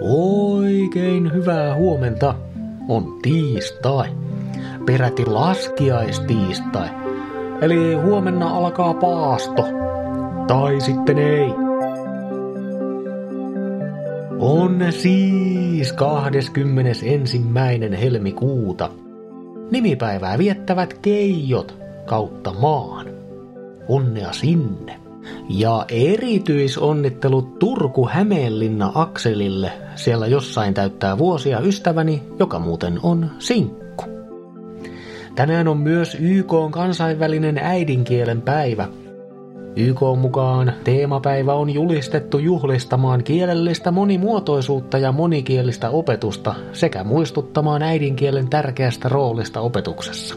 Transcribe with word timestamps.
Oikein 0.00 1.32
hyvää 1.32 1.74
huomenta. 1.74 2.34
On 2.88 3.18
tiistai. 3.22 4.08
Peräti 4.86 5.26
laskiaistiistai. 5.26 6.88
Eli 7.60 7.94
huomenna 7.94 8.48
alkaa 8.48 8.94
paasto. 8.94 9.68
Tai 10.46 10.80
sitten 10.80 11.18
ei. 11.18 11.52
On 14.38 14.78
siis 14.90 15.92
21. 15.92 17.42
helmikuuta. 18.00 18.90
Nimipäivää 19.70 20.38
viettävät 20.38 20.94
keijot 20.94 21.78
kautta 22.06 22.52
maan. 22.52 23.06
Onnea 23.88 24.32
sinne. 24.32 24.99
Ja 25.48 25.84
erityisonnittelut 25.88 27.58
Turku-Hämeenlinna 27.58 28.92
Akselille. 28.94 29.72
Siellä 29.94 30.26
jossain 30.26 30.74
täyttää 30.74 31.18
vuosia 31.18 31.60
ystäväni, 31.60 32.22
joka 32.38 32.58
muuten 32.58 32.98
on 33.02 33.30
sinkku. 33.38 34.04
Tänään 35.34 35.68
on 35.68 35.78
myös 35.78 36.16
YK 36.20 36.52
on 36.52 36.70
kansainvälinen 36.70 37.58
äidinkielen 37.58 38.42
päivä. 38.42 38.88
YK 39.76 40.00
mukaan 40.18 40.72
teemapäivä 40.84 41.54
on 41.54 41.70
julistettu 41.70 42.38
juhlistamaan 42.38 43.24
kielellistä 43.24 43.90
monimuotoisuutta 43.90 44.98
ja 44.98 45.12
monikielistä 45.12 45.90
opetusta 45.90 46.54
sekä 46.72 47.04
muistuttamaan 47.04 47.82
äidinkielen 47.82 48.48
tärkeästä 48.48 49.08
roolista 49.08 49.60
opetuksessa. 49.60 50.34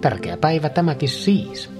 Tärkeä 0.00 0.36
päivä 0.36 0.68
tämäkin 0.68 1.08
siis. 1.08 1.73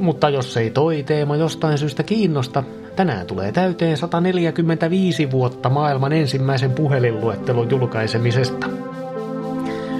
Mutta 0.00 0.28
jos 0.28 0.56
ei 0.56 0.70
toi 0.70 1.02
teema 1.02 1.36
jostain 1.36 1.78
syystä 1.78 2.02
kiinnosta, 2.02 2.64
tänään 2.96 3.26
tulee 3.26 3.52
täyteen 3.52 3.96
145 3.96 5.30
vuotta 5.30 5.68
maailman 5.68 6.12
ensimmäisen 6.12 6.72
puhelinluettelon 6.72 7.70
julkaisemisesta. 7.70 8.66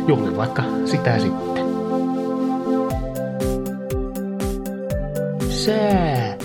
Juhlin 0.06 0.36
vaikka 0.36 0.62
sitä 0.84 1.18
sitten. 1.18 1.64
Sää. 5.50 6.36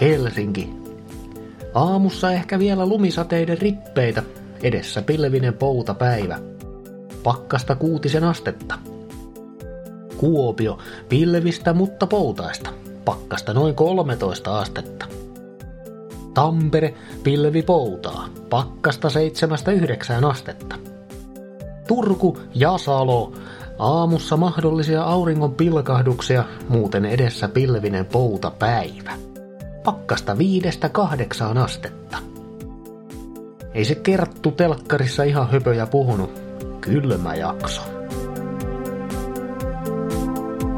Helsinki. 0.00 0.70
Aamussa 1.74 2.32
ehkä 2.32 2.58
vielä 2.58 2.86
lumisateiden 2.86 3.58
rippeitä, 3.58 4.22
edessä 4.62 5.02
pilvinen 5.02 5.54
poutapäivä. 5.54 6.38
Pakkasta 7.22 7.76
kuutisen 7.76 8.24
astetta. 8.24 8.89
Kuopio, 10.20 10.78
pilvistä 11.08 11.72
mutta 11.72 12.06
poutaista. 12.06 12.70
Pakkasta 13.04 13.54
noin 13.54 13.74
13 13.74 14.58
astetta. 14.60 15.06
Tampere, 16.34 16.94
pilvi 17.22 17.62
poutaa. 17.62 18.28
Pakkasta 18.50 19.08
7-9 20.22 20.26
astetta. 20.26 20.76
Turku 21.88 22.38
ja 22.54 22.78
Salo. 22.78 23.32
Aamussa 23.78 24.36
mahdollisia 24.36 25.02
auringon 25.02 25.54
pilkahduksia, 25.54 26.44
muuten 26.68 27.04
edessä 27.04 27.48
pilvinen 27.48 28.06
poutapäivä. 28.06 29.12
Pakkasta 29.84 30.38
viidestä 30.38 30.88
kahdeksaan 30.88 31.58
astetta. 31.58 32.18
Ei 33.74 33.84
se 33.84 33.94
Kerttu 33.94 34.50
telkkarissa 34.50 35.22
ihan 35.22 35.50
höpöjä 35.50 35.86
puhunut. 35.86 36.30
Kylmä 36.80 37.34
jakso. 37.34 37.99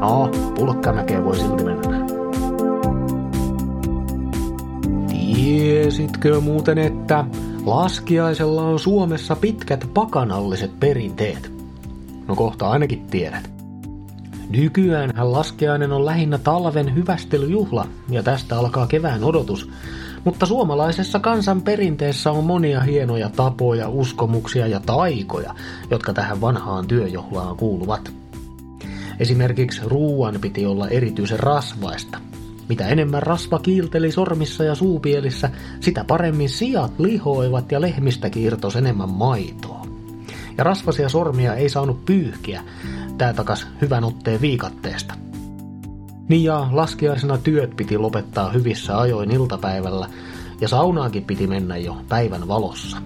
No, 0.03 0.29
pulkkamäkeen 0.55 1.25
voi 1.25 1.35
silti 1.35 1.63
mennä. 1.63 2.05
Tiesitkö 5.07 6.39
muuten, 6.39 6.77
että 6.77 7.25
laskiaisella 7.65 8.61
on 8.61 8.79
Suomessa 8.79 9.35
pitkät 9.35 9.89
pakanalliset 9.93 10.79
perinteet? 10.79 11.51
No 12.27 12.35
kohta 12.35 12.69
ainakin 12.69 13.05
tiedät. 13.07 13.51
Nykyään 14.49 15.11
laskiainen 15.17 15.91
on 15.91 16.05
lähinnä 16.05 16.37
talven 16.37 16.95
hyvästelyjuhla 16.95 17.87
ja 18.09 18.23
tästä 18.23 18.59
alkaa 18.59 18.87
kevään 18.87 19.23
odotus, 19.23 19.69
mutta 20.23 20.45
suomalaisessa 20.45 21.19
kansan 21.19 21.61
perinteessä 21.61 22.31
on 22.31 22.43
monia 22.43 22.79
hienoja 22.79 23.29
tapoja, 23.29 23.89
uskomuksia 23.89 24.67
ja 24.67 24.79
taikoja, 24.79 25.55
jotka 25.91 26.13
tähän 26.13 26.41
vanhaan 26.41 26.87
työjuhlaan 26.87 27.57
kuuluvat. 27.57 28.22
Esimerkiksi 29.19 29.81
ruuan 29.85 30.37
piti 30.41 30.65
olla 30.65 30.87
erityisen 30.87 31.39
rasvaista. 31.39 32.17
Mitä 32.69 32.87
enemmän 32.87 33.23
rasva 33.23 33.59
kiilteli 33.59 34.11
sormissa 34.11 34.63
ja 34.63 34.75
suupielissä, 34.75 35.49
sitä 35.79 36.03
paremmin 36.03 36.49
sijat 36.49 36.99
lihoivat 36.99 37.71
ja 37.71 37.81
lehmistäkin 37.81 38.43
irtos 38.43 38.75
enemmän 38.75 39.09
maitoa. 39.09 39.85
Ja 40.57 40.63
rasvasia 40.63 41.09
sormia 41.09 41.55
ei 41.55 41.69
saanut 41.69 42.05
pyyhkiä, 42.05 42.63
tää 43.17 43.33
takas 43.33 43.67
hyvän 43.81 44.03
otteen 44.03 44.41
viikatteesta. 44.41 45.13
Niin 46.29 46.43
ja 46.43 46.67
laskiaisena 46.71 47.37
työt 47.37 47.75
piti 47.75 47.97
lopettaa 47.97 48.51
hyvissä 48.51 48.99
ajoin 48.99 49.31
iltapäivällä, 49.31 50.09
ja 50.61 50.67
saunaankin 50.67 51.23
piti 51.23 51.47
mennä 51.47 51.77
jo 51.77 51.97
päivän 52.09 52.47
valossa. 52.47 52.97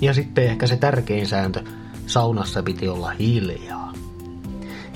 Ja 0.00 0.14
sitten 0.14 0.44
ehkä 0.44 0.66
se 0.66 0.76
tärkein 0.76 1.26
sääntö, 1.26 1.62
saunassa 2.06 2.62
piti 2.62 2.88
olla 2.88 3.10
hiljaa. 3.10 3.92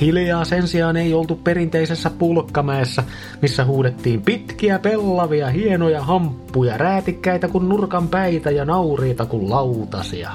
Hiljaa 0.00 0.44
sen 0.44 0.68
sijaan 0.68 0.96
ei 0.96 1.14
oltu 1.14 1.36
perinteisessä 1.36 2.10
pulkkamäessä, 2.10 3.04
missä 3.42 3.64
huudettiin 3.64 4.22
pitkiä 4.22 4.78
pellavia, 4.78 5.48
hienoja 5.48 6.02
hamppuja, 6.02 6.78
räätikkäitä 6.78 7.48
kuin 7.48 7.68
nurkan 7.68 8.08
päitä 8.08 8.50
ja 8.50 8.64
nauriita 8.64 9.26
kuin 9.26 9.50
lautasia. 9.50 10.30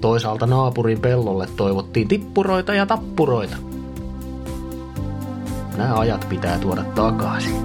Toisaalta 0.00 0.46
naapurin 0.46 1.00
pellolle 1.00 1.48
toivottiin 1.56 2.08
tippuroita 2.08 2.74
ja 2.74 2.86
tappuroita. 2.86 3.56
Nämä 5.76 5.98
ajat 5.98 6.26
pitää 6.28 6.58
tuoda 6.58 6.84
takaisin. 6.84 7.56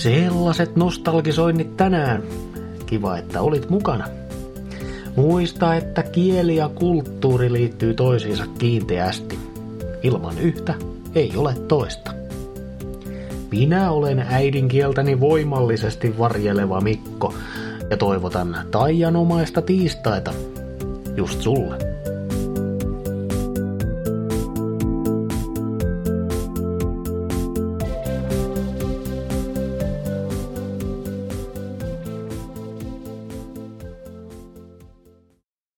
Sellaiset 0.00 0.76
nostalgisoinnit 0.76 1.76
tänään. 1.76 2.22
Kiva, 2.86 3.16
että 3.16 3.40
olit 3.40 3.70
mukana. 3.70 4.08
Muista, 5.16 5.74
että 5.74 6.02
kieli 6.02 6.56
ja 6.56 6.68
kulttuuri 6.68 7.52
liittyy 7.52 7.94
toisiinsa 7.94 8.44
kiinteästi. 8.58 9.38
Ilman 10.02 10.38
yhtä 10.38 10.74
ei 11.14 11.32
ole 11.36 11.54
toista. 11.68 12.12
Minä 13.50 13.90
olen 13.90 14.26
äidinkieltäni 14.28 15.20
voimallisesti 15.20 16.18
varjeleva 16.18 16.80
Mikko 16.80 17.34
ja 17.90 17.96
toivotan 17.96 18.56
taianomaista 18.70 19.62
tiistaita 19.62 20.32
just 21.16 21.40
sulle. 21.40 21.89